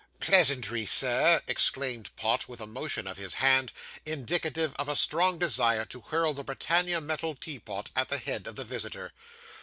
[0.19, 3.71] 'Pleasantry, sir!' exclaimed Pott, with a motion of the hand,
[4.03, 8.55] indicative of a strong desire to hurl the Britannia metal teapot at the head of
[8.55, 9.13] the visitor.